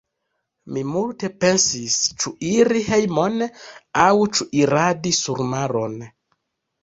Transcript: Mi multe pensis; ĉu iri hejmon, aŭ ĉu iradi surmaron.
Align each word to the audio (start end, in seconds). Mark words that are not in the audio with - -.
Mi 0.75 0.83
multe 0.93 1.27
pensis; 1.43 1.97
ĉu 2.23 2.31
iri 2.51 2.81
hejmon, 2.87 3.37
aŭ 4.05 4.13
ĉu 4.39 4.47
iradi 4.61 5.11
surmaron. 5.19 5.97